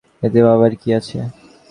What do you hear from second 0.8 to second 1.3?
কী আছে?